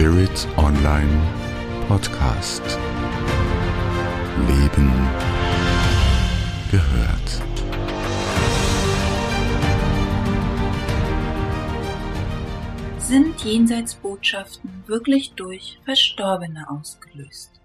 Spirit 0.00 0.48
Online 0.56 1.12
Podcast. 1.86 2.62
Leben 4.48 4.90
gehört. 6.70 7.28
Sind 12.98 13.44
Jenseitsbotschaften 13.44 14.84
wirklich 14.86 15.34
durch 15.34 15.78
Verstorbene 15.84 16.70
ausgelöst? 16.70 17.60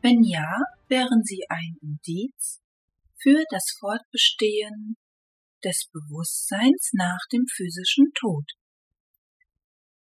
Wenn 0.00 0.22
ja, 0.22 0.56
wären 0.88 1.24
sie 1.24 1.44
ein 1.50 1.76
Indiz 1.82 2.62
für 3.20 3.44
das 3.50 3.76
Fortbestehen 3.78 4.96
des 5.62 5.90
Bewusstseins 5.92 6.92
nach 6.94 7.20
dem 7.30 7.44
physischen 7.54 8.12
Tod. 8.14 8.55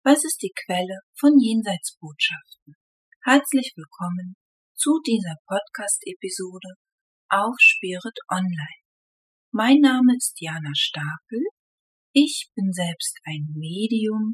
Was 0.10 0.26
ist 0.26 0.42
die 0.42 0.54
Quelle 0.66 1.06
von 1.14 1.38
Jenseitsbotschaften? 1.38 2.74
Herzlich 3.26 3.74
willkommen 3.78 4.34
zu 4.74 4.98
dieser 5.06 5.38
Podcast-Episode 5.46 6.82
auf 7.30 7.54
Spirit 7.60 8.18
Online. 8.28 8.82
Mein 9.54 9.78
Name 9.86 10.18
ist 10.18 10.34
Jana 10.42 10.74
Stapel. 10.74 11.46
Ich 12.12 12.50
bin 12.56 12.74
selbst 12.74 13.22
ein 13.24 13.54
Medium, 13.54 14.34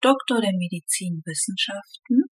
Doktor 0.00 0.40
der 0.40 0.56
Medizinwissenschaften 0.56 2.24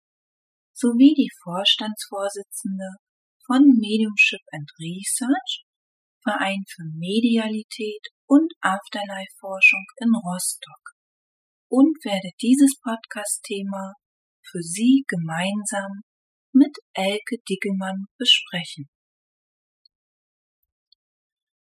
sowie 0.72 1.12
die 1.12 1.28
Vorstandsvorsitzende 1.44 2.96
von 3.44 3.68
Mediumship 3.68 4.40
and 4.56 4.72
Research, 4.80 5.68
Verein 6.24 6.64
für 6.64 6.88
Medialität 6.96 8.08
und 8.24 8.48
Afterlife-Forschung 8.62 9.84
in 10.00 10.08
Rostock 10.24 10.97
und 11.68 11.96
werde 12.04 12.30
dieses 12.40 12.78
Podcast-Thema 12.82 13.94
für 14.42 14.62
Sie 14.62 15.04
gemeinsam 15.06 16.02
mit 16.52 16.74
Elke 16.94 17.36
Dickelmann 17.48 18.06
besprechen. 18.16 18.88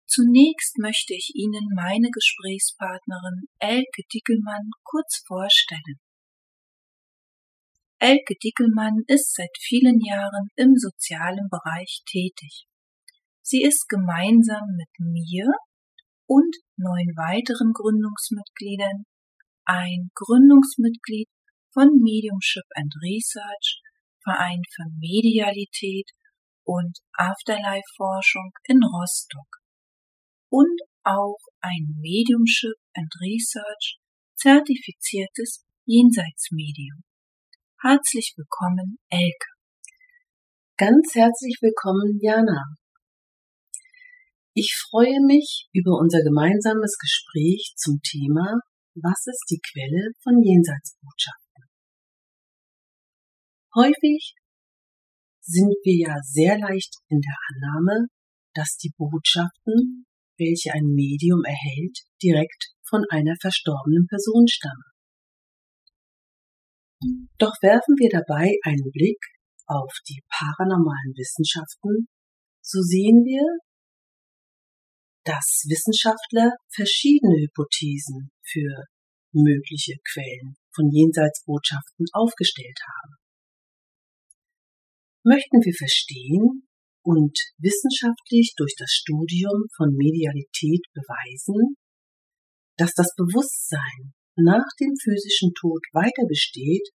Zunächst 0.06 0.78
möchte 0.78 1.14
ich 1.14 1.32
Ihnen 1.34 1.68
meine 1.74 2.08
Gesprächspartnerin 2.10 3.44
Elke 3.58 4.02
Dickelmann 4.12 4.70
kurz 4.84 5.22
vorstellen. 5.26 6.00
Elke 7.98 8.34
Dickelmann 8.42 9.02
ist 9.06 9.34
seit 9.34 9.54
vielen 9.60 10.00
Jahren 10.00 10.48
im 10.54 10.76
sozialen 10.76 11.48
Bereich 11.50 12.00
tätig. 12.06 12.66
Sie 13.42 13.62
ist 13.62 13.88
gemeinsam 13.88 14.76
mit 14.76 14.88
mir 14.98 15.46
und 16.26 16.54
neun 16.76 17.10
weiteren 17.16 17.72
Gründungsmitgliedern 17.72 19.04
ein 19.68 20.10
Gründungsmitglied 20.14 21.28
von 21.74 22.00
Mediumship 22.00 22.64
and 22.74 22.90
Research, 23.04 23.82
Verein 24.24 24.62
für 24.74 24.88
Medialität 24.96 26.08
und 26.64 26.98
Afterlife-Forschung 27.12 28.50
in 28.64 28.80
Rostock 28.82 29.60
und 30.48 30.80
auch 31.04 31.38
ein 31.60 31.96
Mediumship 32.00 32.80
and 32.94 33.12
Research 33.20 33.98
zertifiziertes 34.36 35.66
Jenseitsmedium. 35.84 37.04
Herzlich 37.82 38.32
willkommen, 38.36 38.98
Elke. 39.10 39.52
Ganz 40.78 41.14
herzlich 41.14 41.58
willkommen, 41.60 42.18
Jana. 42.22 42.62
Ich 44.54 44.74
freue 44.88 45.20
mich 45.26 45.68
über 45.72 45.98
unser 46.00 46.22
gemeinsames 46.22 46.96
Gespräch 46.98 47.74
zum 47.76 48.00
Thema 48.00 48.60
Was 49.02 49.26
ist 49.26 49.46
die 49.50 49.60
Quelle 49.62 50.10
von 50.22 50.42
Jenseitsbotschaften? 50.42 51.64
Häufig 53.76 54.34
sind 55.40 55.74
wir 55.84 56.08
ja 56.08 56.16
sehr 56.22 56.58
leicht 56.58 56.98
in 57.08 57.20
der 57.20 57.36
Annahme, 57.48 58.08
dass 58.54 58.76
die 58.76 58.90
Botschaften, 58.96 60.06
welche 60.36 60.72
ein 60.74 60.84
Medium 60.94 61.44
erhält, 61.44 61.98
direkt 62.22 62.74
von 62.88 63.04
einer 63.10 63.36
verstorbenen 63.40 64.06
Person 64.08 64.48
stammen. 64.48 64.88
Doch 67.38 67.54
werfen 67.62 67.94
wir 67.98 68.10
dabei 68.10 68.50
einen 68.64 68.90
Blick 68.90 69.22
auf 69.66 69.92
die 70.08 70.22
paranormalen 70.26 71.14
Wissenschaften, 71.14 72.08
so 72.60 72.80
sehen 72.82 73.22
wir, 73.22 73.46
dass 75.28 75.68
Wissenschaftler 75.68 76.56
verschiedene 76.72 77.44
Hypothesen 77.44 78.32
für 78.48 78.88
mögliche 79.36 80.00
Quellen 80.08 80.56
von 80.72 80.88
Jenseitsbotschaften 80.88 82.06
aufgestellt 82.16 82.80
haben. 82.80 83.12
Möchten 85.28 85.60
wir 85.60 85.76
verstehen 85.76 86.64
und 87.04 87.36
wissenschaftlich 87.60 88.54
durch 88.56 88.72
das 88.78 88.88
Studium 88.88 89.68
von 89.76 89.92
Medialität 89.92 90.88
beweisen, 90.96 91.76
dass 92.80 92.96
das 92.96 93.12
Bewusstsein 93.14 94.16
nach 94.34 94.64
dem 94.80 94.96
physischen 94.96 95.52
Tod 95.52 95.84
weiter 95.92 96.24
besteht 96.24 96.88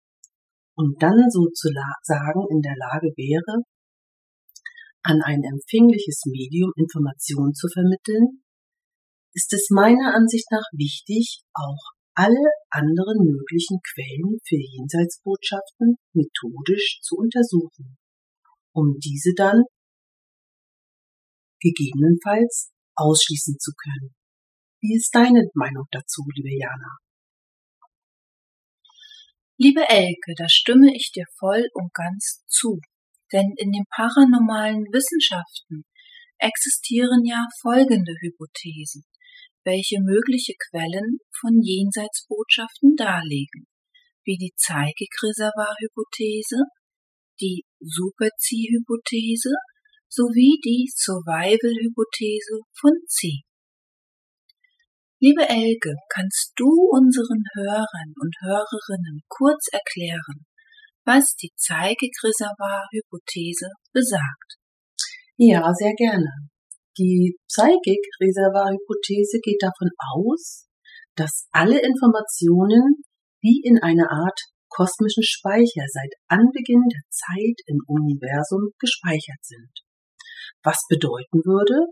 und 0.73 0.97
dann 1.03 1.29
sozusagen 1.29 2.49
in 2.49 2.65
der 2.65 2.77
Lage 2.81 3.13
wäre, 3.13 3.61
an 5.03 5.21
ein 5.21 5.43
empfängliches 5.43 6.23
Medium 6.25 6.71
Informationen 6.75 7.53
zu 7.53 7.67
vermitteln, 7.67 8.43
ist 9.33 9.51
es 9.53 9.69
meiner 9.69 10.15
Ansicht 10.15 10.47
nach 10.51 10.65
wichtig, 10.73 11.43
auch 11.53 11.93
alle 12.15 12.51
anderen 12.69 13.17
möglichen 13.25 13.79
Quellen 13.81 14.37
für 14.47 14.55
Jenseitsbotschaften 14.55 15.97
methodisch 16.13 16.99
zu 17.01 17.15
untersuchen, 17.15 17.97
um 18.71 18.97
diese 18.99 19.33
dann 19.35 19.63
gegebenenfalls 21.59 22.71
ausschließen 22.95 23.57
zu 23.59 23.71
können. 23.71 24.13
Wie 24.81 24.95
ist 24.95 25.15
deine 25.15 25.49
Meinung 25.55 25.85
dazu, 25.91 26.23
liebe 26.35 26.51
Jana? 26.51 26.97
Liebe 29.57 29.87
Elke, 29.87 30.33
da 30.35 30.49
stimme 30.49 30.91
ich 30.93 31.11
dir 31.13 31.25
voll 31.39 31.63
und 31.73 31.93
ganz 31.93 32.43
zu. 32.47 32.79
Denn 33.33 33.53
in 33.57 33.71
den 33.71 33.85
paranormalen 33.89 34.85
Wissenschaften 34.93 35.83
existieren 36.37 37.25
ja 37.25 37.47
folgende 37.61 38.13
Hypothesen, 38.21 39.03
welche 39.65 39.99
mögliche 40.01 40.53
Quellen 40.69 41.17
von 41.41 41.59
Jenseitsbotschaften 41.61 42.95
darlegen, 42.95 43.65
wie 44.23 44.37
die 44.37 44.53
Psychic-Reservoir-Hypothese, 44.55 46.63
die 47.41 47.65
Super-C-Hypothese 47.79 49.49
sowie 50.07 50.59
die 50.63 50.87
Survival-Hypothese 50.93 52.61
von 52.79 52.91
C. 53.07 53.41
Liebe 55.19 55.49
Elke, 55.49 55.95
kannst 56.09 56.53
du 56.55 56.69
unseren 56.91 57.43
Hörern 57.55 58.13
und 58.21 58.35
Hörerinnen 58.43 59.23
kurz 59.27 59.69
erklären, 59.71 60.45
was 61.05 61.35
die 61.35 61.51
Psychic-Reservoir-Hypothese 61.55 63.69
besagt. 63.91 64.57
Ja, 65.37 65.71
sehr 65.73 65.93
gerne. 65.93 66.49
Die 66.97 67.37
Psychic-Reservoir-Hypothese 67.47 69.39
geht 69.41 69.61
davon 69.61 69.89
aus, 70.15 70.67
dass 71.15 71.47
alle 71.51 71.79
Informationen 71.81 73.03
wie 73.41 73.61
in 73.63 73.81
einer 73.81 74.11
Art 74.11 74.39
kosmischen 74.69 75.23
Speicher 75.23 75.85
seit 75.87 76.13
Anbeginn 76.27 76.83
der 76.89 77.01
Zeit 77.09 77.61
im 77.67 77.79
Universum 77.87 78.73
gespeichert 78.79 79.43
sind. 79.43 79.71
Was 80.63 80.85
bedeuten 80.89 81.45
würde, 81.45 81.87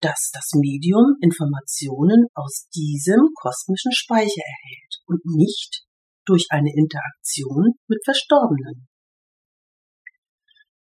dass 0.00 0.30
das 0.32 0.50
Medium 0.54 1.16
Informationen 1.22 2.26
aus 2.34 2.68
diesem 2.74 3.30
kosmischen 3.40 3.92
Speicher 3.92 4.42
erhält 4.44 5.00
und 5.06 5.24
nicht 5.24 5.85
durch 6.26 6.46
eine 6.50 6.70
Interaktion 6.74 7.78
mit 7.88 8.04
Verstorbenen. 8.04 8.88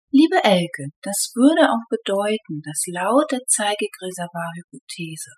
Liebe 0.10 0.44
Elke, 0.44 0.90
das 1.02 1.32
würde 1.36 1.70
auch 1.70 1.86
bedeuten, 1.90 2.62
dass 2.64 2.88
laut 2.88 3.32
der 3.32 3.46
Zeigig-Reservoir-Hypothese 3.46 5.32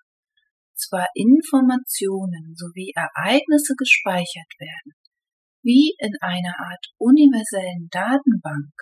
zwar 0.74 1.08
Informationen 1.14 2.54
sowie 2.56 2.92
Ereignisse 2.94 3.74
gespeichert 3.76 4.52
werden, 4.58 4.94
wie 5.62 5.94
in 5.98 6.14
einer 6.20 6.58
Art 6.58 6.86
universellen 6.98 7.88
Datenbank, 7.90 8.72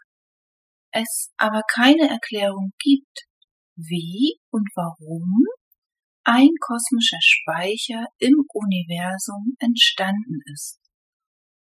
es 0.93 1.33
aber 1.37 1.63
keine 1.69 2.09
Erklärung 2.09 2.71
gibt, 2.79 3.27
wie 3.75 4.39
und 4.51 4.69
warum 4.77 5.43
ein 6.25 6.51
kosmischer 6.61 7.21
Speicher 7.21 8.07
im 8.19 8.45
Universum 8.53 9.57
entstanden 9.59 10.41
ist 10.53 10.78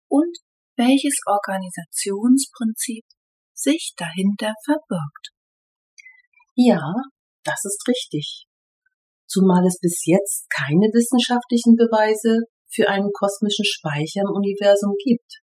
und 0.08 0.37
welches 0.76 1.17
Organisationsprinzip 1.26 3.05
sich 3.55 3.94
dahinter 3.97 4.53
verbirgt. 4.64 5.31
Ja, 6.55 6.93
das 7.44 7.64
ist 7.64 7.88
richtig. 7.88 8.47
Zumal 9.26 9.67
es 9.67 9.79
bis 9.81 10.05
jetzt 10.05 10.50
keine 10.50 10.88
wissenschaftlichen 10.93 11.76
Beweise 11.76 12.43
für 12.69 12.88
einen 12.88 13.11
kosmischen 13.12 13.64
Speicher 13.64 14.20
im 14.23 14.31
Universum 14.35 14.94
gibt. 15.03 15.41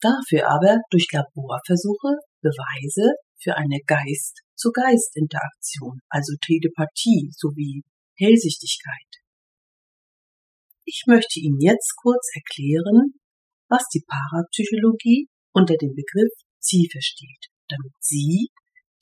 dafür 0.00 0.48
aber 0.48 0.78
durch 0.90 1.06
Laborversuche 1.12 2.16
Beweise 2.40 3.12
für 3.42 3.56
eine 3.56 3.80
Geist-zu-Geist-Interaktion, 3.86 6.00
also 6.08 6.32
Telepathie 6.40 7.30
sowie 7.36 7.82
Hellsichtigkeit. 8.16 9.20
Ich 10.86 11.04
möchte 11.06 11.40
Ihnen 11.40 11.60
jetzt 11.60 11.92
kurz 12.02 12.30
erklären, 12.34 13.12
was 13.70 13.86
die 13.94 14.02
Parapsychologie 14.06 15.28
unter 15.54 15.76
dem 15.76 15.94
Begriff 15.94 16.34
Sie 16.58 16.88
versteht, 16.90 17.48
damit 17.68 17.94
Sie 18.00 18.50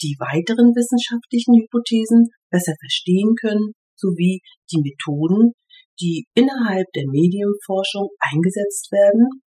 die 0.01 0.15
weiteren 0.21 0.77
wissenschaftlichen 0.77 1.59
Hypothesen 1.59 2.29
besser 2.51 2.75
verstehen 2.79 3.35
können, 3.35 3.75
sowie 3.97 4.41
die 4.71 4.79
Methoden, 4.79 5.53
die 6.01 6.27
innerhalb 6.35 6.87
der 6.95 7.09
Medienforschung 7.09 8.11
eingesetzt 8.21 8.93
werden, 8.93 9.43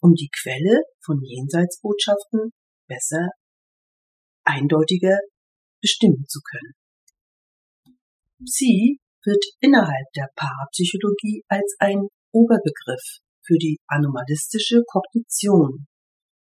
um 0.00 0.12
die 0.12 0.28
Quelle 0.28 0.82
von 1.02 1.22
Jenseitsbotschaften 1.22 2.52
besser, 2.86 3.30
eindeutiger 4.44 5.16
bestimmen 5.80 6.26
zu 6.28 6.40
können. 6.44 6.74
Psi 8.44 8.98
wird 9.24 9.44
innerhalb 9.60 10.06
der 10.14 10.28
Parapsychologie 10.36 11.42
als 11.48 11.74
ein 11.78 12.08
Oberbegriff 12.32 13.24
für 13.46 13.56
die 13.58 13.78
anomalistische 13.86 14.82
Kognition, 14.86 15.86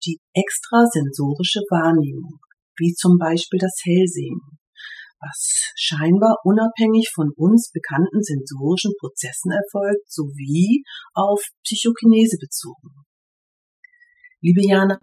die 0.05 0.19
extrasensorische 0.35 1.61
Wahrnehmung, 1.71 2.39
wie 2.79 2.95
zum 2.95 3.19
Beispiel 3.19 3.59
das 3.59 3.75
Hellsehen, 3.85 4.41
was 5.21 5.73
scheinbar 5.77 6.37
unabhängig 6.45 7.11
von 7.15 7.33
uns 7.37 7.71
bekannten 7.73 8.23
sensorischen 8.23 8.93
Prozessen 9.01 9.51
erfolgt, 9.51 10.11
sowie 10.11 10.85
auf 11.15 11.41
Psychokinese 11.65 12.37
bezogen. 12.39 13.03
Liebe 14.41 14.63
Jana, 14.63 15.01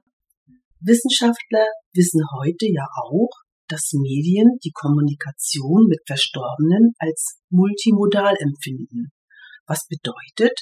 Wissenschaftler 0.80 1.68
wissen 1.94 2.22
heute 2.38 2.68
ja 2.68 2.86
auch, 2.96 3.32
dass 3.68 3.94
Medien 3.94 4.60
die 4.64 4.72
Kommunikation 4.74 5.88
mit 5.88 6.00
Verstorbenen 6.06 6.94
als 7.00 7.40
multimodal 7.50 8.36
empfinden, 8.40 9.12
was 9.66 9.88
bedeutet, 9.88 10.54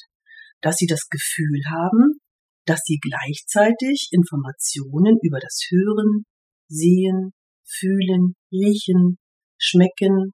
dass 0.61 0.75
sie 0.75 0.87
das 0.87 1.07
Gefühl 1.09 1.61
haben, 1.69 2.19
dass 2.65 2.81
sie 2.85 2.99
gleichzeitig 3.01 4.09
Informationen 4.11 5.17
über 5.21 5.39
das 5.39 5.59
Hören, 5.69 6.25
Sehen, 6.67 7.33
Fühlen, 7.65 8.35
Riechen, 8.51 9.17
Schmecken 9.57 10.33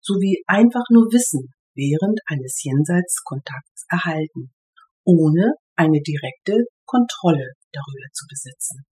sowie 0.00 0.42
einfach 0.46 0.84
nur 0.90 1.12
Wissen 1.12 1.52
während 1.74 2.20
eines 2.26 2.62
Jenseitskontakts 2.62 3.84
erhalten, 3.88 4.52
ohne 5.04 5.52
eine 5.76 6.00
direkte 6.00 6.64
Kontrolle 6.86 7.52
darüber 7.72 8.08
zu 8.12 8.24
besitzen. 8.28 8.84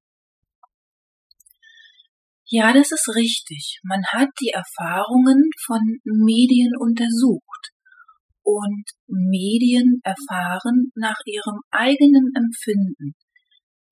Ja, 2.47 2.73
das 2.73 2.93
ist 2.93 3.09
richtig. 3.17 3.81
Man 3.83 4.05
hat 4.13 4.29
die 4.41 4.51
Erfahrungen 4.51 5.49
von 5.65 5.81
Medien 6.05 6.73
untersucht 6.79 7.74
und 8.45 8.85
Medien 9.07 10.01
erfahren 10.05 10.93
nach 10.95 11.17
ihrem 11.25 11.61
eigenen 11.71 12.31
Empfinden 12.37 13.15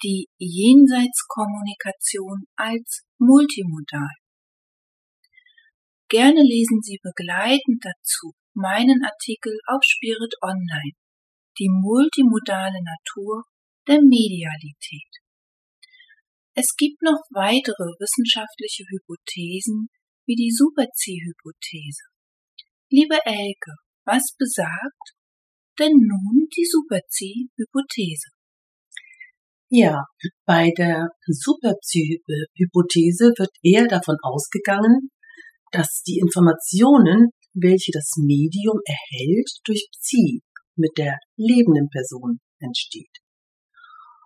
die 0.04 0.28
Jenseitskommunikation 0.38 2.44
als 2.56 3.02
multimodal. 3.19 4.14
Gerne 6.08 6.43
lesen 6.43 6.82
Sie 6.82 6.99
begleitend 7.02 7.82
dazu 7.82 8.32
meinen 8.54 9.02
Artikel 9.04 9.58
auf 9.66 9.82
Spirit 9.82 10.34
Online, 10.43 10.93
die 11.58 11.70
multimodale 11.70 12.78
Natur 12.82 13.44
der 13.88 14.00
Medialität. 14.02 15.08
Es 16.54 16.76
gibt 16.76 17.00
noch 17.00 17.22
weitere 17.31 17.96
wissenschaftliche 17.99 18.84
Hypothesen 18.84 19.88
wie 20.26 20.34
die 20.34 20.50
Super-C-Hypothese. 20.50 22.04
Liebe 22.90 23.19
Elke, 23.25 23.72
was 24.04 24.34
besagt 24.38 25.14
denn 25.78 25.93
nun 25.93 26.49
die 26.56 26.64
Super-C-Hypothese? 26.64 28.31
Ja, 29.70 30.04
bei 30.44 30.70
der 30.76 31.08
Super-C-Hypothese 31.26 33.32
wird 33.38 33.50
eher 33.62 33.87
davon 33.88 34.16
ausgegangen, 34.22 35.10
dass 35.70 36.02
die 36.06 36.19
Informationen, 36.19 37.31
welche 37.54 37.93
das 37.93 38.16
Medium 38.19 38.81
erhält, 38.84 39.50
durch 39.64 39.88
Psi 39.93 40.43
mit 40.76 40.99
der 40.99 41.16
lebenden 41.37 41.88
Person 41.88 42.40
entsteht 42.58 43.22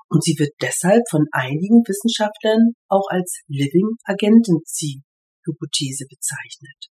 und 0.08 0.22
sie 0.22 0.38
wird 0.38 0.52
deshalb 0.60 1.02
von 1.10 1.26
einigen 1.32 1.82
Wissenschaftlern 1.86 2.74
auch 2.88 3.08
als 3.10 3.40
Living 3.48 3.96
Agentency 4.04 5.02
Hypothese 5.44 6.06
bezeichnet. 6.08 6.95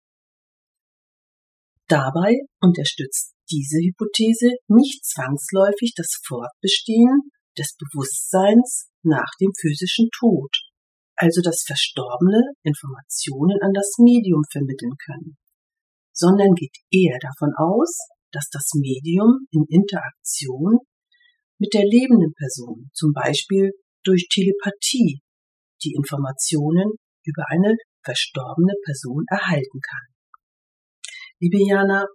Dabei 1.89 2.35
unterstützt 2.61 3.35
diese 3.51 3.79
Hypothese 3.79 4.59
nicht 4.67 5.05
zwangsläufig 5.05 5.95
das 5.95 6.19
Fortbestehen 6.27 7.31
des 7.57 7.77
Bewusstseins 7.79 8.91
nach 9.05 9.31
dem 9.41 9.53
physischen 9.61 10.09
Tod, 10.19 10.51
also 11.15 11.41
dass 11.43 11.63
Verstorbene 11.65 12.43
Informationen 12.65 13.57
an 13.63 13.73
das 13.73 13.95
Medium 13.99 14.43
vermitteln 14.51 14.95
können, 15.07 15.39
sondern 16.13 16.55
geht 16.55 16.77
eher 16.91 17.19
davon 17.21 17.55
aus, 17.57 17.97
dass 18.33 18.49
das 18.51 18.71
Medium 18.75 19.47
in 19.53 19.65
Interaktion 19.69 20.79
mit 21.59 21.73
der 21.73 21.85
lebenden 21.85 22.33
Person, 22.35 22.91
zum 22.95 23.13
Beispiel 23.13 23.71
durch 24.03 24.27
Telepathie, 24.29 25.21
die 25.85 25.95
Informationen 25.95 26.99
über 27.25 27.45
eine 27.49 27.77
verstorbene 28.03 28.75
Person 28.85 29.25
erhalten 29.29 29.81
kann. 29.81 30.16
Liebe 31.39 31.59
Jana, 31.69 32.07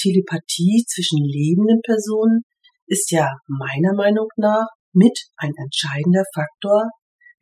Telepathie 0.00 0.86
zwischen 0.88 1.20
lebenden 1.22 1.82
Personen 1.82 2.44
ist 2.86 3.10
ja 3.10 3.28
meiner 3.46 3.92
Meinung 3.92 4.28
nach 4.38 4.68
mit 4.94 5.28
ein 5.36 5.52
entscheidender 5.54 6.24
Faktor, 6.32 6.88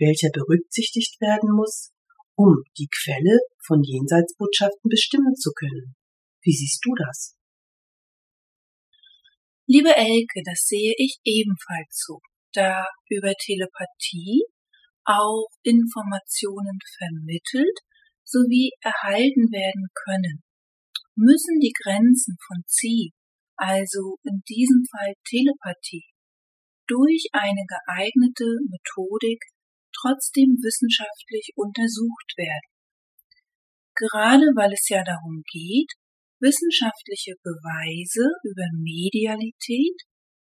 welcher 0.00 0.30
berücksichtigt 0.32 1.20
werden 1.20 1.54
muss, 1.54 1.92
um 2.34 2.64
die 2.76 2.88
Quelle 2.90 3.38
von 3.64 3.84
Jenseitsbotschaften 3.84 4.90
bestimmen 4.90 5.36
zu 5.36 5.52
können. 5.52 5.94
Wie 6.42 6.50
siehst 6.50 6.84
du 6.84 6.90
das? 7.06 7.36
Liebe 9.66 9.94
Elke, 9.94 10.42
das 10.44 10.66
sehe 10.66 10.92
ich 10.96 11.18
ebenfalls 11.22 12.02
so, 12.04 12.18
da 12.52 12.84
über 13.08 13.32
Telepathie 13.34 14.42
auch 15.04 15.46
Informationen 15.62 16.80
vermittelt 16.98 17.78
sowie 18.24 18.72
erhalten 18.80 19.52
werden 19.52 19.86
können, 19.94 20.42
müssen 21.16 21.60
die 21.60 21.72
Grenzen 21.72 22.36
von 22.46 22.62
Ziel, 22.66 23.10
also 23.56 24.16
in 24.24 24.42
diesem 24.48 24.84
Fall 24.90 25.14
Telepathie, 25.24 26.08
durch 26.86 27.26
eine 27.32 27.64
geeignete 27.66 28.46
Methodik 28.68 29.40
trotzdem 29.94 30.56
wissenschaftlich 30.62 31.52
untersucht 31.54 32.34
werden. 32.36 32.70
Gerade 33.94 34.48
weil 34.56 34.72
es 34.72 34.88
ja 34.88 35.04
darum 35.04 35.42
geht, 35.52 35.92
wissenschaftliche 36.40 37.34
Beweise 37.44 38.26
über 38.42 38.66
Medialität 38.74 39.94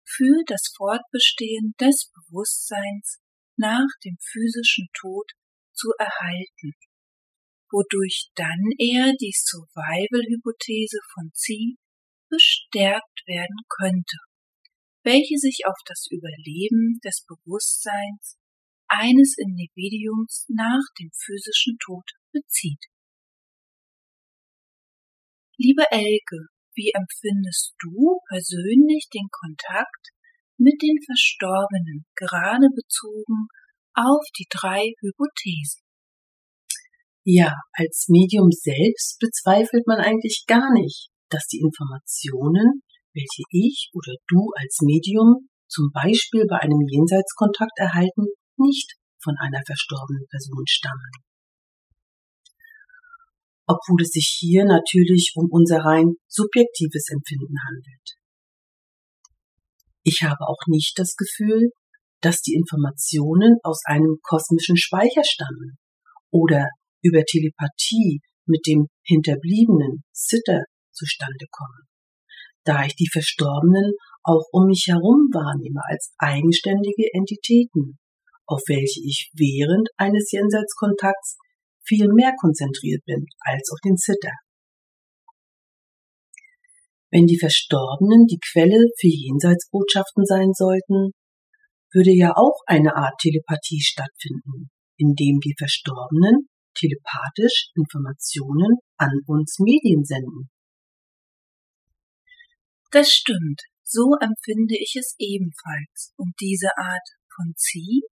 für 0.08 0.42
das 0.48 0.72
Fortbestehen 0.76 1.76
des 1.80 2.12
Bewusstseins 2.14 3.20
nach 3.58 3.88
dem 4.04 4.18
physischen 4.20 4.88
Tod 4.94 5.30
zu 5.74 5.92
erhalten, 6.00 6.74
wodurch 7.72 8.30
dann 8.36 8.62
eher 8.78 9.14
die 9.20 9.34
Survival-Hypothese 9.34 11.00
von 11.14 11.32
Zi 11.34 11.78
bestärkt 12.30 13.22
werden 13.26 13.58
könnte, 13.70 14.18
welche 15.04 15.38
sich 15.38 15.64
auf 15.66 15.78
das 15.86 16.08
Überleben 16.10 17.00
des 17.04 17.26
Bewusstseins 17.28 18.38
eines 18.88 19.36
Individuums 19.38 20.46
nach 20.50 20.84
dem 21.00 21.12
physischen 21.14 21.78
Tod 21.80 22.06
bezieht. 22.32 22.84
Liebe 25.58 25.86
Elke, 25.90 26.48
wie 26.76 26.92
empfindest 26.94 27.74
du 27.80 28.20
persönlich 28.28 29.08
den 29.14 29.28
Kontakt 29.32 30.12
mit 30.58 30.82
den 30.82 31.00
Verstorbenen, 31.06 32.06
gerade 32.16 32.68
bezogen 32.76 33.48
auf 33.94 34.24
die 34.38 34.48
drei 34.50 34.92
Hypothesen? 35.00 35.85
Ja, 37.26 37.52
als 37.74 38.06
Medium 38.08 38.52
selbst 38.52 39.18
bezweifelt 39.20 39.88
man 39.88 39.98
eigentlich 40.00 40.46
gar 40.48 40.72
nicht, 40.74 41.10
dass 41.30 41.48
die 41.48 41.60
Informationen, 41.60 42.82
welche 43.14 43.44
ich 43.50 43.90
oder 43.94 44.14
du 44.28 44.52
als 44.56 44.80
Medium 44.82 45.50
zum 45.68 45.90
Beispiel 45.92 46.46
bei 46.48 46.58
einem 46.58 46.86
Jenseitskontakt 46.88 47.78
erhalten, 47.78 48.28
nicht 48.58 48.94
von 49.22 49.36
einer 49.40 49.62
verstorbenen 49.66 50.28
Person 50.30 50.64
stammen 50.68 51.26
obwohl 53.68 54.02
es 54.02 54.10
sich 54.10 54.38
hier 54.40 54.66
natürlich 54.66 55.34
um 55.36 55.50
unser 55.50 55.80
rein 55.80 56.16
subjektives 56.28 57.10
Empfinden 57.10 57.56
handelt. 57.68 58.18
Ich 60.04 60.22
habe 60.22 60.48
auch 60.48 60.68
nicht 60.68 60.98
das 61.00 61.16
Gefühl, 61.16 61.72
dass 62.22 62.42
die 62.42 62.54
Informationen 62.54 63.58
aus 63.64 63.82
einem 63.86 64.20
kosmischen 64.22 64.78
Speicher 64.78 65.24
stammen 65.24 65.78
oder 66.32 66.68
über 67.06 67.24
Telepathie 67.24 68.22
mit 68.48 68.66
dem 68.66 68.88
Hinterbliebenen 69.06 70.04
Sitter 70.12 70.64
zustande 70.92 71.46
kommen, 71.52 71.86
da 72.64 72.86
ich 72.86 72.96
die 72.96 73.10
Verstorbenen 73.12 73.94
auch 74.24 74.46
um 74.52 74.66
mich 74.66 74.86
herum 74.88 75.30
wahrnehme 75.30 75.82
als 75.86 76.14
eigenständige 76.18 77.14
Entitäten, 77.14 78.00
auf 78.48 78.62
welche 78.68 79.02
ich 79.06 79.30
während 79.34 79.90
eines 79.98 80.32
Jenseitskontakts 80.32 81.38
viel 81.86 82.08
mehr 82.12 82.34
konzentriert 82.40 83.04
bin 83.06 83.26
als 83.40 83.70
auf 83.72 83.80
den 83.86 83.98
Sitter. 83.98 84.34
Wenn 87.12 87.28
die 87.28 87.38
Verstorbenen 87.38 88.26
die 88.26 88.40
Quelle 88.52 88.90
für 89.00 89.08
Jenseitsbotschaften 89.08 90.26
sein 90.26 90.54
sollten, 90.54 91.14
würde 91.94 92.12
ja 92.12 92.34
auch 92.36 92.60
eine 92.66 92.96
Art 92.96 93.14
Telepathie 93.22 93.82
stattfinden, 93.82 94.70
indem 94.98 95.40
die 95.40 95.56
Verstorbenen 95.58 96.50
telepathisch 96.76 97.72
Informationen 97.76 98.78
an 98.98 99.22
uns 99.26 99.60
Medien 99.60 100.04
senden. 100.04 100.50
Das 102.92 103.10
stimmt, 103.10 103.62
so 103.84 104.16
empfinde 104.22 104.76
ich 104.80 104.96
es 104.96 105.16
ebenfalls, 105.18 106.14
und 106.18 106.34
diese 106.40 106.70
Art 106.78 107.08
von 107.36 107.54
Zieh 107.56 108.04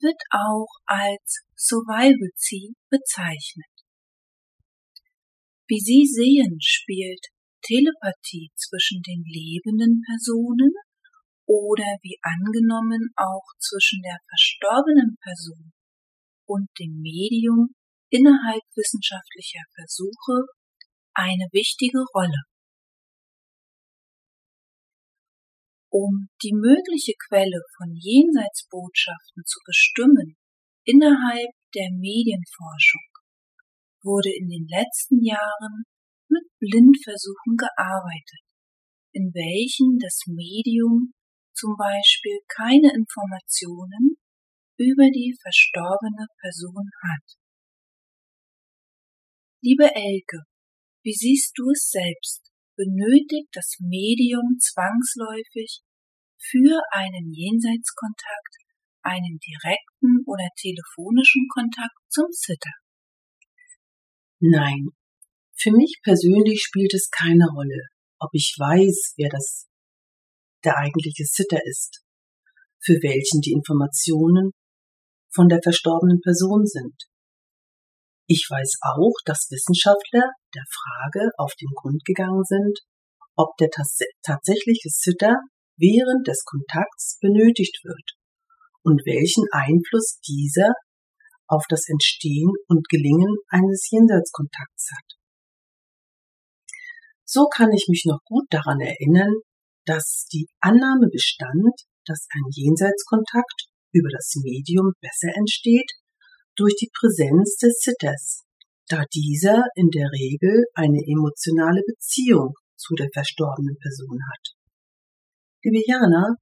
wird 0.00 0.20
auch 0.30 0.68
als 0.86 1.44
Survival 1.56 2.30
Zieh 2.36 2.74
bezeichnet. 2.90 3.72
Wie 5.66 5.80
Sie 5.80 6.06
sehen, 6.06 6.58
spielt 6.60 7.26
Telepathie 7.62 8.50
zwischen 8.54 9.02
den 9.02 9.24
lebenden 9.26 10.02
Personen 10.06 10.72
oder 11.46 11.88
wie 12.02 12.18
angenommen 12.22 13.10
auch 13.16 13.44
zwischen 13.58 14.00
der 14.02 14.18
verstorbenen 14.28 15.16
Person 15.20 15.72
und 16.46 16.68
dem 16.78 17.00
Medium 17.00 17.74
innerhalb 18.10 18.62
wissenschaftlicher 18.74 19.62
Versuche 19.74 20.46
eine 21.14 21.48
wichtige 21.52 22.04
Rolle. 22.14 22.42
Um 25.90 26.28
die 26.42 26.52
mögliche 26.52 27.14
Quelle 27.28 27.60
von 27.76 27.96
Jenseitsbotschaften 27.96 29.42
zu 29.44 29.58
bestimmen 29.64 30.36
innerhalb 30.84 31.50
der 31.74 31.90
Medienforschung 31.92 33.08
wurde 34.02 34.30
in 34.36 34.48
den 34.48 34.66
letzten 34.68 35.24
Jahren 35.24 35.84
mit 36.28 36.44
Blindversuchen 36.60 37.56
gearbeitet, 37.56 38.44
in 39.12 39.32
welchen 39.34 39.98
das 39.98 40.22
Medium 40.26 41.12
zum 41.52 41.74
Beispiel 41.76 42.38
keine 42.46 42.94
Informationen 42.94 44.16
über 44.78 45.10
die 45.10 45.36
verstorbene 45.42 46.26
Person 46.38 46.86
hat. 47.02 47.47
Liebe 49.60 49.90
Elke, 49.92 50.46
wie 51.02 51.12
siehst 51.12 51.50
du 51.58 51.70
es 51.72 51.90
selbst? 51.90 52.46
Benötigt 52.76 53.48
das 53.50 53.74
Medium 53.80 54.54
zwangsläufig 54.60 55.82
für 56.38 56.78
einen 56.92 57.34
Jenseitskontakt 57.34 58.54
einen 59.02 59.40
direkten 59.42 60.22
oder 60.26 60.46
telefonischen 60.54 61.48
Kontakt 61.52 61.98
zum 62.08 62.30
Sitter? 62.30 62.70
Nein, 64.38 64.90
für 65.56 65.72
mich 65.72 65.98
persönlich 66.04 66.62
spielt 66.62 66.94
es 66.94 67.10
keine 67.10 67.46
Rolle, 67.52 67.88
ob 68.20 68.30
ich 68.34 68.54
weiß, 68.56 69.14
wer 69.16 69.28
das 69.28 69.66
der 70.62 70.78
eigentliche 70.78 71.24
Sitter 71.24 71.58
ist, 71.64 72.04
für 72.78 72.94
welchen 73.02 73.40
die 73.40 73.52
Informationen 73.52 74.52
von 75.34 75.48
der 75.48 75.58
verstorbenen 75.64 76.20
Person 76.20 76.64
sind. 76.64 76.94
Ich 78.30 78.44
weiß 78.44 78.84
auch, 78.84 79.16
dass 79.24 79.48
Wissenschaftler 79.48 80.28
der 80.54 80.64
Frage 80.68 81.30
auf 81.38 81.54
den 81.58 81.72
Grund 81.74 82.04
gegangen 82.04 82.44
sind, 82.44 82.78
ob 83.36 83.56
der 83.56 83.70
tatsächliche 83.70 84.90
Sitter 84.92 85.40
während 85.78 86.28
des 86.28 86.44
Kontakts 86.44 87.16
benötigt 87.22 87.80
wird 87.84 88.12
und 88.82 89.00
welchen 89.06 89.48
Einfluss 89.50 90.20
dieser 90.20 90.74
auf 91.46 91.64
das 91.70 91.88
Entstehen 91.88 92.52
und 92.68 92.86
Gelingen 92.90 93.38
eines 93.48 93.88
Jenseitskontakts 93.90 94.90
hat. 94.92 95.08
So 97.24 97.48
kann 97.48 97.72
ich 97.72 97.86
mich 97.88 98.04
noch 98.04 98.20
gut 98.26 98.44
daran 98.50 98.80
erinnern, 98.80 99.32
dass 99.86 100.26
die 100.30 100.48
Annahme 100.60 101.08
bestand, 101.10 101.72
dass 102.04 102.28
ein 102.28 102.44
Jenseitskontakt 102.52 103.72
über 103.92 104.10
das 104.12 104.34
Medium 104.44 104.92
besser 105.00 105.32
entsteht 105.34 105.90
durch 106.58 106.74
die 106.76 106.90
Präsenz 106.92 107.56
des 107.56 107.80
Sitters, 107.80 108.44
da 108.88 109.04
dieser 109.14 109.64
in 109.74 109.88
der 109.88 110.10
Regel 110.10 110.64
eine 110.74 111.00
emotionale 111.06 111.82
Beziehung 111.86 112.54
zu 112.76 112.94
der 112.94 113.08
verstorbenen 113.12 113.76
Person 113.78 114.18
hat. 114.32 114.54
Liebe 115.62 115.82
Jana, 115.86 116.34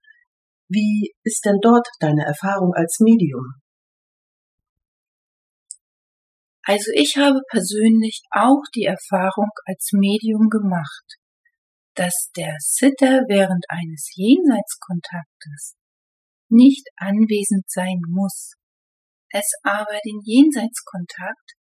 wie 0.68 1.12
ist 1.22 1.44
denn 1.44 1.58
dort 1.60 1.86
deine 2.00 2.24
Erfahrung 2.24 2.72
als 2.74 2.98
Medium? 3.00 3.60
Also 6.62 6.90
ich 6.94 7.16
habe 7.16 7.38
persönlich 7.48 8.22
auch 8.32 8.62
die 8.74 8.84
Erfahrung 8.84 9.50
als 9.66 9.90
Medium 9.92 10.48
gemacht 10.48 11.16
dass 11.96 12.30
der 12.36 12.54
Sitter 12.58 13.24
während 13.26 13.64
eines 13.68 14.12
Jenseitskontaktes 14.14 15.76
nicht 16.48 16.86
anwesend 16.96 17.64
sein 17.68 18.00
muss, 18.08 18.52
es 19.38 19.52
aber 19.62 19.98
den 20.04 20.20
Jenseitskontakt 20.24 21.52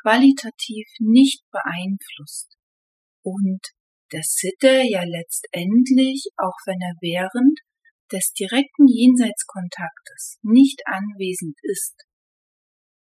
qualitativ 0.00 0.86
nicht 1.00 1.42
beeinflusst 1.50 2.56
und 3.22 3.60
der 4.12 4.22
Sitter 4.22 4.82
ja 4.82 5.02
letztendlich, 5.02 6.28
auch 6.36 6.56
wenn 6.66 6.80
er 6.80 6.94
während 7.00 7.58
des 8.12 8.32
direkten 8.32 8.86
Jenseitskontaktes 8.86 10.38
nicht 10.42 10.82
anwesend 10.86 11.56
ist, 11.62 11.96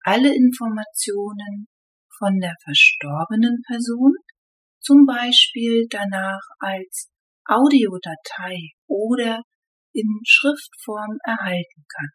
alle 0.04 0.34
Informationen 0.34 1.68
von 2.18 2.40
der 2.40 2.56
verstorbenen 2.64 3.62
Person 3.68 4.14
zum 4.80 5.06
Beispiel 5.06 5.88
danach 5.90 6.40
als 6.60 7.10
Audiodatei 7.46 8.72
oder 8.88 9.44
in 9.94 10.22
Schriftform 10.26 11.18
erhalten 11.26 11.84
kann. 11.94 12.10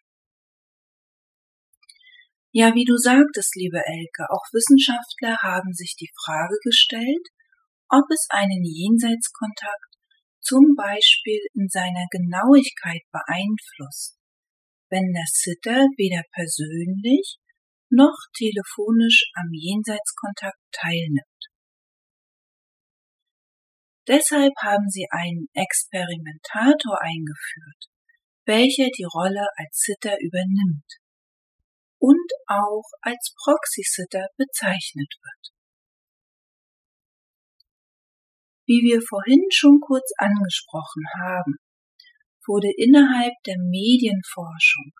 Ja, 2.54 2.74
wie 2.74 2.84
du 2.84 2.98
sagtest, 2.98 3.56
liebe 3.56 3.80
Elke, 3.80 4.28
auch 4.28 4.44
Wissenschaftler 4.52 5.40
haben 5.40 5.72
sich 5.72 5.96
die 5.96 6.12
Frage 6.12 6.54
gestellt, 6.62 7.32
ob 7.88 8.04
es 8.12 8.26
einen 8.28 8.62
Jenseitskontakt 8.62 9.96
zum 10.38 10.76
Beispiel 10.76 11.40
in 11.54 11.68
seiner 11.72 12.04
Genauigkeit 12.10 13.00
beeinflusst, 13.08 14.20
wenn 14.90 15.16
der 15.16 15.24
Sitter 15.32 15.88
weder 15.96 16.24
persönlich 16.34 17.40
noch 17.88 18.20
telefonisch 18.36 19.32
am 19.32 19.48
Jenseitskontakt 19.52 20.60
teilnimmt. 20.72 21.40
Deshalb 24.06 24.52
haben 24.60 24.90
sie 24.90 25.06
einen 25.08 25.48
Experimentator 25.54 27.00
eingeführt, 27.00 27.88
welcher 28.44 28.92
die 28.92 29.08
Rolle 29.08 29.48
als 29.56 29.88
Sitter 29.88 30.20
übernimmt 30.20 31.01
und 32.02 32.28
auch 32.48 32.88
als 33.00 33.32
Proxy-Sitter 33.44 34.26
bezeichnet 34.36 35.14
wird. 35.22 35.44
Wie 38.66 38.82
wir 38.82 39.00
vorhin 39.06 39.46
schon 39.50 39.78
kurz 39.78 40.10
angesprochen 40.18 41.04
haben, 41.22 41.54
wurde 42.46 42.74
innerhalb 42.76 43.34
der 43.46 43.58
Medienforschung 43.58 44.90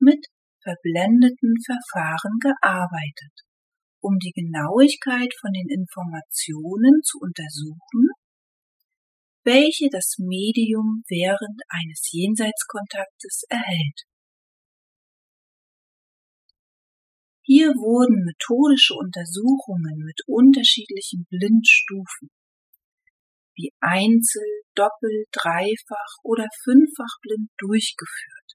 mit 0.00 0.26
verblendeten 0.62 1.54
Verfahren 1.62 2.34
gearbeitet, 2.42 3.46
um 4.02 4.18
die 4.18 4.32
Genauigkeit 4.34 5.30
von 5.38 5.52
den 5.52 5.70
Informationen 5.70 7.00
zu 7.02 7.18
untersuchen 7.20 8.10
welche 9.44 9.88
das 9.90 10.16
Medium 10.18 11.02
während 11.08 11.62
eines 11.68 12.10
Jenseitskontaktes 12.12 13.44
erhält. 13.48 14.02
Hier 17.52 17.74
wurden 17.74 18.22
methodische 18.22 18.94
Untersuchungen 18.94 20.06
mit 20.06 20.22
unterschiedlichen 20.28 21.26
Blindstufen 21.28 22.30
wie 23.56 23.72
Einzel-, 23.80 24.62
Doppel-, 24.76 25.26
Dreifach- 25.32 26.22
oder 26.22 26.46
Fünffach-Blind 26.62 27.50
durchgeführt, 27.58 28.54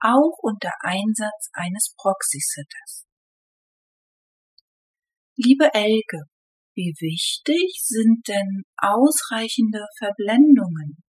auch 0.00 0.34
unter 0.42 0.72
Einsatz 0.80 1.50
eines 1.52 1.94
Proxy-Sitters. 1.96 3.06
Liebe 5.36 5.72
Elke, 5.72 6.24
wie 6.74 6.96
wichtig 6.98 7.70
sind 7.84 8.26
denn 8.26 8.64
ausreichende 8.78 9.86
Verblendungen 9.98 11.04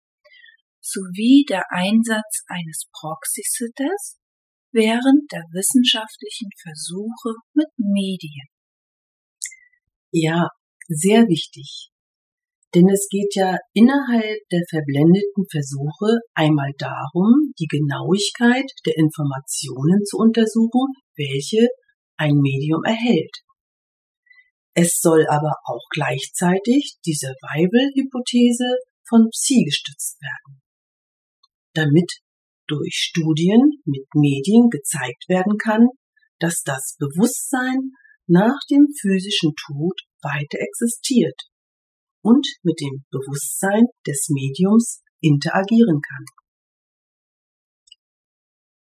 sowie 0.79 1.43
der 1.50 1.63
Einsatz 1.71 2.43
eines 2.50 2.85
Proxy-Sitters 2.93 4.19
während 4.73 5.31
der 5.31 5.43
wissenschaftlichen 5.53 6.49
Versuche 6.61 7.37
mit 7.53 7.69
Medien. 7.77 8.47
Ja, 10.11 10.49
sehr 10.87 11.27
wichtig. 11.27 11.89
Denn 12.73 12.89
es 12.89 13.07
geht 13.09 13.35
ja 13.35 13.57
innerhalb 13.73 14.39
der 14.51 14.63
verblendeten 14.67 15.45
Versuche 15.49 16.17
einmal 16.33 16.71
darum, 16.79 17.53
die 17.59 17.67
Genauigkeit 17.67 18.65
der 18.85 18.97
Informationen 18.97 20.03
zu 20.05 20.17
untersuchen, 20.17 20.93
welche 21.15 21.67
ein 22.17 22.35
Medium 22.41 22.83
erhält. 22.83 23.43
Es 24.75 24.99
soll 25.01 25.27
aber 25.29 25.53
auch 25.65 25.85
gleichzeitig 25.91 26.97
die 27.05 27.13
Survival-Hypothese 27.13 28.77
von 29.07 29.29
Psi 29.29 29.65
gestützt 29.65 30.19
werden. 30.19 30.61
Damit 31.73 32.22
durch 32.67 32.96
Studien 32.96 33.62
mit 33.86 34.08
Medien 34.15 34.70
gezeigt 34.70 35.27
werden 35.27 35.58
kann, 35.58 35.88
dass 36.39 36.62
das 36.63 36.96
Bewusstsein 37.00 37.91
nach 38.27 38.60
dem 38.70 38.88
physischen 39.00 39.53
Tod 39.55 40.00
weiter 40.22 40.60
existiert 40.60 41.39
und 42.24 42.48
mit 42.63 42.79
dem 42.79 43.03
Bewusstsein 43.12 43.86
des 44.08 44.27
Mediums 44.29 45.01
interagieren 45.22 46.00
kann. 46.01 46.25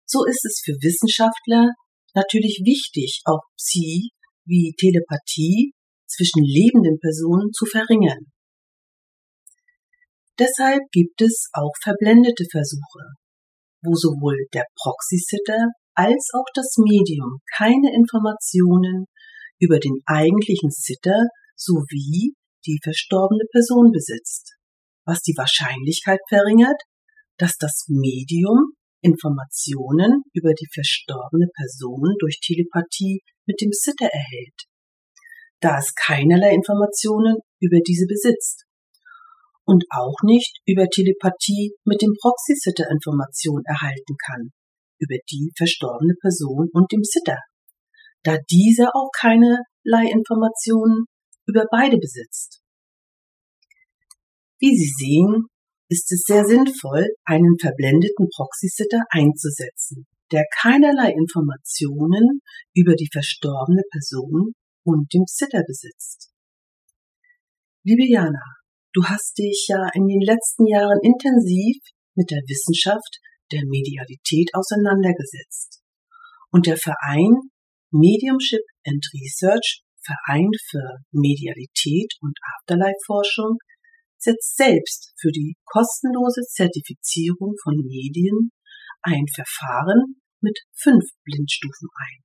So 0.05 0.23
ist 0.25 0.45
es 0.45 0.61
für 0.63 0.73
Wissenschaftler 0.79 1.71
natürlich 2.13 2.61
wichtig, 2.63 3.21
auch 3.25 3.43
Psi 3.57 4.09
wie 4.45 4.73
Telepathie 4.79 5.73
zwischen 6.07 6.43
lebenden 6.43 6.97
Personen 6.99 7.51
zu 7.51 7.65
verringern. 7.65 8.31
Deshalb 10.39 10.83
gibt 10.91 11.21
es 11.21 11.49
auch 11.51 11.73
verblendete 11.81 12.45
Versuche, 12.49 13.17
wo 13.83 13.95
sowohl 13.95 14.47
der 14.53 14.65
Proxy-Sitter 14.75 15.67
als 15.93 16.29
auch 16.33 16.45
das 16.53 16.75
Medium 16.77 17.39
keine 17.57 17.93
Informationen 17.93 19.05
über 19.59 19.79
den 19.79 20.01
eigentlichen 20.05 20.69
Sitter 20.69 21.27
sowie 21.55 22.35
die 22.65 22.79
verstorbene 22.83 23.45
Person 23.51 23.91
besitzt, 23.91 24.55
was 25.05 25.21
die 25.21 25.35
Wahrscheinlichkeit 25.37 26.19
verringert, 26.29 26.79
dass 27.37 27.57
das 27.57 27.85
Medium 27.87 28.73
Informationen 29.01 30.23
über 30.33 30.53
die 30.53 30.67
verstorbene 30.73 31.47
Person 31.55 32.15
durch 32.19 32.39
Telepathie 32.41 33.21
mit 33.45 33.61
dem 33.61 33.71
Sitter 33.71 34.05
erhält, 34.05 34.67
da 35.61 35.79
es 35.79 35.93
keinerlei 35.95 36.53
Informationen 36.53 37.37
über 37.59 37.79
diese 37.85 38.05
besitzt 38.05 38.66
und 39.67 39.83
auch 39.91 40.15
nicht 40.23 40.59
über 40.65 40.87
Telepathie 40.87 41.75
mit 41.83 42.01
dem 42.01 42.13
Proxy-Sitter 42.21 42.89
Informationen 42.89 43.63
erhalten 43.65 44.15
kann 44.25 44.51
über 44.99 45.17
die 45.29 45.51
verstorbene 45.55 46.15
Person 46.21 46.69
und 46.73 46.91
dem 46.91 47.03
Sitter, 47.03 47.37
da 48.23 48.37
dieser 48.49 48.95
auch 48.95 49.09
keinerlei 49.15 50.09
Informationen 50.11 51.05
über 51.45 51.65
beide 51.69 51.97
besitzt. 51.97 52.61
Wie 54.59 54.75
Sie 54.75 54.91
sehen, 54.97 55.45
ist 55.89 56.11
es 56.11 56.23
sehr 56.25 56.45
sinnvoll, 56.45 57.07
einen 57.25 57.59
verblendeten 57.59 58.27
Proxy-Sitter 58.35 59.03
einzusetzen, 59.09 60.07
der 60.31 60.45
keinerlei 60.59 61.11
Informationen 61.11 62.41
über 62.73 62.95
die 62.95 63.09
verstorbene 63.11 63.83
Person 63.91 64.53
und 64.83 65.13
dem 65.13 65.23
Sitter 65.27 65.63
besitzt. 65.65 66.31
Liebe 67.83 68.09
Jana, 68.09 68.43
du 68.93 69.03
hast 69.03 69.37
dich 69.37 69.67
ja 69.69 69.89
in 69.93 70.07
den 70.07 70.21
letzten 70.21 70.67
Jahren 70.67 70.99
intensiv 71.01 71.77
mit 72.15 72.31
der 72.31 72.41
Wissenschaft 72.47 73.19
der 73.51 73.61
Medialität 73.65 74.49
auseinandergesetzt. 74.53 75.81
Und 76.51 76.65
der 76.65 76.77
Verein 76.77 77.51
Mediumship 77.91 78.63
and 78.85 79.03
Research, 79.13 79.83
Verein 80.03 80.51
für 80.69 80.99
Medialität 81.11 82.13
und 82.21 82.37
Afterlife-Forschung, 82.59 83.57
setzt 84.17 84.57
selbst 84.57 85.13
für 85.19 85.31
die 85.31 85.55
kostenlose 85.65 86.41
Zertifizierung 86.41 87.55
von 87.63 87.75
Medien 87.85 88.51
ein 89.01 89.25
Verfahren 89.33 90.19
mit 90.41 90.57
fünf 90.73 91.03
Blindstufen 91.23 91.87
ein. 91.95 92.23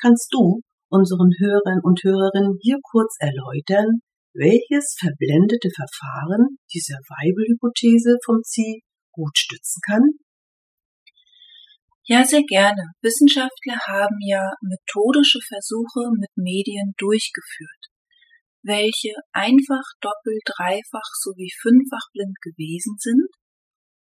Kannst 0.00 0.28
du 0.32 0.60
unseren 0.88 1.30
Hörern 1.38 1.80
und 1.82 2.02
Hörerinnen 2.02 2.58
hier 2.60 2.78
kurz 2.82 3.16
erläutern, 3.18 4.00
welches 4.36 4.96
verblendete 5.00 5.70
Verfahren 5.72 6.60
die 6.72 6.80
Survival-Hypothese 6.80 8.18
vom 8.24 8.42
Ziel 8.44 8.80
gut 9.12 9.36
stützen 9.36 9.80
kann? 9.80 10.04
Ja, 12.04 12.22
sehr 12.22 12.44
gerne. 12.44 12.92
Wissenschaftler 13.02 13.80
haben 13.88 14.20
ja 14.20 14.52
methodische 14.60 15.40
Versuche 15.40 16.12
mit 16.20 16.30
Medien 16.36 16.94
durchgeführt, 16.98 17.82
welche 18.62 19.16
einfach, 19.32 19.82
doppelt, 20.00 20.44
dreifach 20.46 21.10
sowie 21.18 21.50
fünffach 21.60 22.06
blind 22.12 22.36
gewesen 22.44 22.94
sind, 23.00 23.26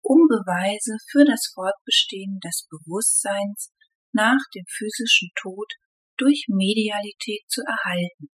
um 0.01 0.27
Beweise 0.27 0.97
für 1.09 1.23
das 1.23 1.51
Fortbestehen 1.53 2.39
des 2.43 2.67
Bewusstseins 2.67 3.71
nach 4.11 4.41
dem 4.53 4.65
physischen 4.67 5.29
Tod 5.39 5.71
durch 6.17 6.45
Medialität 6.49 7.45
zu 7.47 7.61
erhalten. 7.61 8.34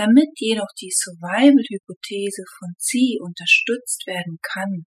Damit 0.00 0.32
jedoch 0.40 0.72
die 0.80 0.88
Survival-Hypothese 0.88 2.44
von 2.56 2.72
Zi 2.78 3.20
unterstützt 3.20 4.06
werden 4.06 4.38
kann, 4.40 4.88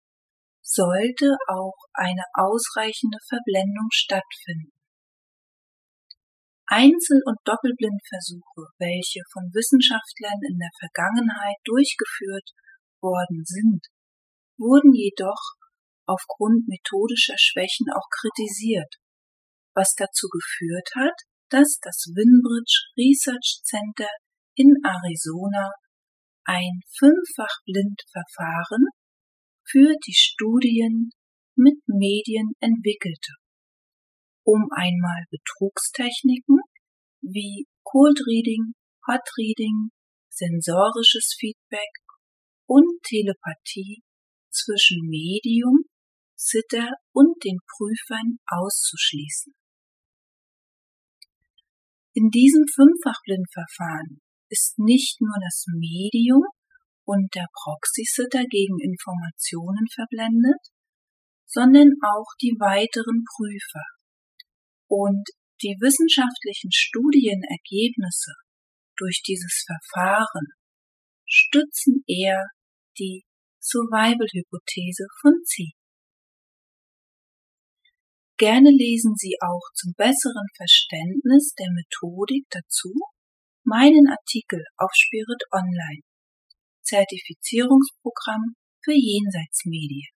sollte 0.62 1.34
auch 1.50 1.90
eine 1.94 2.22
ausreichende 2.38 3.18
Verblendung 3.28 3.90
stattfinden. 3.90 4.78
Einzel- 6.68 7.26
und 7.26 7.42
Doppelblindversuche, 7.42 8.70
welche 8.78 9.26
von 9.34 9.50
Wissenschaftlern 9.50 10.46
in 10.46 10.62
der 10.62 10.70
Vergangenheit 10.78 11.58
durchgeführt 11.66 12.54
worden 13.02 13.42
sind, 13.50 13.90
wurden 14.62 14.94
jedoch 14.94 15.58
aufgrund 16.06 16.70
methodischer 16.70 17.42
Schwächen 17.42 17.90
auch 17.98 18.06
kritisiert, 18.14 19.02
was 19.74 19.90
dazu 19.98 20.30
geführt 20.30 20.90
hat, 20.94 21.18
dass 21.50 21.82
das 21.82 22.14
Winbridge 22.14 22.94
Research 22.94 23.66
Center 23.66 24.14
in 24.60 24.76
Arizona 24.84 25.72
ein 26.44 26.82
Fünffach-Blind-Verfahren 27.00 28.88
für 29.64 29.96
die 30.06 30.14
Studien 30.14 31.12
mit 31.56 31.80
Medien 31.88 32.52
entwickelte, 32.60 33.36
um 34.44 34.68
einmal 34.76 35.24
Betrugstechniken 35.32 36.60
wie 37.22 37.68
Cold 37.84 38.20
Reading, 38.28 38.74
Hot 39.08 39.24
Reading, 39.38 39.92
sensorisches 40.30 41.38
Feedback 41.40 41.94
und 42.68 43.02
Telepathie 43.04 44.04
zwischen 44.52 45.08
Medium, 45.08 45.86
Sitter 46.36 46.92
und 47.14 47.42
den 47.46 47.60
Prüfern 47.66 48.40
auszuschließen. 48.46 49.54
In 52.14 52.30
diesem 52.30 52.66
Fünffachblindverfahren 52.76 54.20
ist 54.50 54.80
nicht 54.80 55.22
nur 55.22 55.36
das 55.42 55.66
Medium 55.68 56.44
und 57.06 57.34
der 57.34 57.48
Proxy-Sitter 57.54 58.46
gegen 58.46 58.78
Informationen 58.82 59.88
verblendet, 59.94 60.62
sondern 61.46 61.90
auch 62.04 62.30
die 62.42 62.56
weiteren 62.60 63.26
Prüfer. 63.26 63.86
Und 64.88 65.28
die 65.62 65.76
wissenschaftlichen 65.82 66.72
Studienergebnisse 66.72 68.34
durch 68.96 69.22
dieses 69.26 69.66
Verfahren 69.66 70.54
stützen 71.26 72.04
eher 72.08 72.46
die 72.98 73.24
Survival-Hypothese 73.60 75.06
von 75.22 75.34
C. 75.46 75.72
Gerne 78.38 78.70
lesen 78.70 79.16
Sie 79.18 79.36
auch 79.42 79.68
zum 79.74 79.94
besseren 79.98 80.48
Verständnis 80.56 81.54
der 81.60 81.68
Methodik 81.72 82.46
dazu 82.50 82.94
meinen 83.70 84.10
Artikel 84.10 84.66
auf 84.78 84.90
Spirit 84.94 85.44
Online 85.54 86.02
Zertifizierungsprogramm 86.82 88.56
für 88.84 88.98
Jenseitsmedien. 88.98 90.10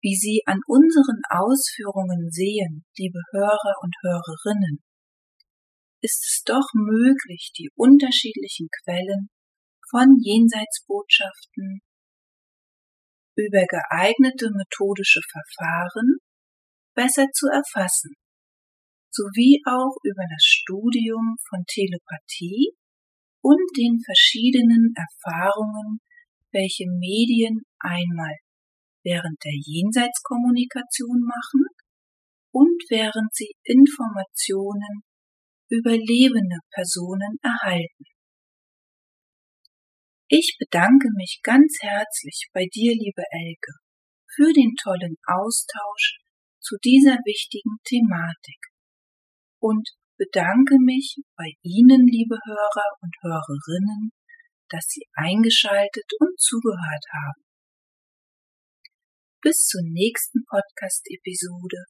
Wie 0.00 0.16
Sie 0.16 0.40
an 0.46 0.60
unseren 0.66 1.20
Ausführungen 1.28 2.30
sehen, 2.30 2.86
liebe 2.96 3.20
Hörer 3.32 3.74
und 3.82 3.94
Hörerinnen, 4.02 4.80
ist 6.00 6.24
es 6.24 6.42
doch 6.46 6.68
möglich, 6.72 7.52
die 7.58 7.68
unterschiedlichen 7.74 8.68
Quellen 8.82 9.28
von 9.90 10.16
Jenseitsbotschaften 10.22 11.80
über 13.36 13.66
geeignete 13.66 14.50
methodische 14.54 15.20
Verfahren 15.20 16.16
besser 16.94 17.26
zu 17.34 17.48
erfassen, 17.48 18.14
sowie 19.16 19.62
auch 19.64 19.96
über 20.04 20.24
das 20.28 20.44
Studium 20.44 21.36
von 21.48 21.64
Telepathie 21.64 22.76
und 23.40 23.64
den 23.78 23.96
verschiedenen 24.04 24.92
Erfahrungen, 24.92 26.00
welche 26.52 26.84
Medien 26.86 27.62
einmal 27.80 28.36
während 29.02 29.38
der 29.44 29.54
Jenseitskommunikation 29.54 31.20
machen 31.24 31.64
und 32.52 32.82
während 32.90 33.32
sie 33.32 33.54
Informationen 33.64 35.00
über 35.70 35.96
lebende 35.96 36.58
Personen 36.74 37.38
erhalten. 37.40 38.04
Ich 40.28 40.56
bedanke 40.58 41.08
mich 41.16 41.40
ganz 41.42 41.78
herzlich 41.80 42.48
bei 42.52 42.66
dir, 42.74 42.92
liebe 42.92 43.22
Elke, 43.30 43.72
für 44.34 44.52
den 44.52 44.74
tollen 44.82 45.16
Austausch 45.24 46.18
zu 46.60 46.76
dieser 46.82 47.16
wichtigen 47.24 47.78
Thematik 47.84 48.58
und 49.60 49.88
bedanke 50.16 50.76
mich 50.82 51.16
bei 51.36 51.52
Ihnen, 51.62 52.06
liebe 52.06 52.36
Hörer 52.46 52.96
und 53.02 53.14
Hörerinnen, 53.22 54.10
dass 54.68 54.86
Sie 54.88 55.02
eingeschaltet 55.14 56.10
und 56.18 56.38
zugehört 56.38 57.04
haben. 57.12 57.42
Bis 59.42 59.66
zur 59.66 59.82
nächsten 59.84 60.44
Podcast-Episode. 60.48 61.84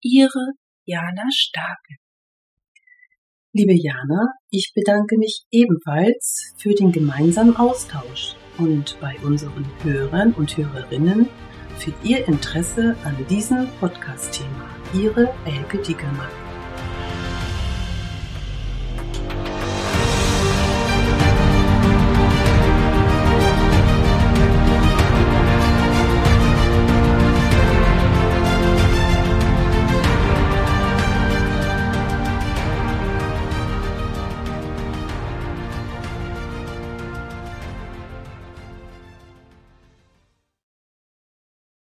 Ihre 0.00 0.52
Jana 0.84 1.28
Stapel. 1.30 1.96
Liebe 3.54 3.74
Jana, 3.74 4.32
ich 4.50 4.72
bedanke 4.74 5.18
mich 5.18 5.44
ebenfalls 5.50 6.54
für 6.56 6.74
den 6.74 6.90
gemeinsamen 6.90 7.54
Austausch 7.56 8.34
und 8.56 8.98
bei 9.00 9.18
unseren 9.20 9.66
Hörern 9.82 10.32
und 10.32 10.56
Hörerinnen 10.56 11.28
für 11.76 11.92
Ihr 12.02 12.26
Interesse 12.26 12.96
an 13.04 13.26
diesem 13.28 13.68
Podcast-Thema. 13.78 14.74
Ihre 14.94 15.34
Elke 15.44 15.82
Dickermann. 15.82 16.41